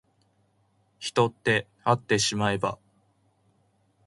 [0.97, 2.79] 人ってあってしまえば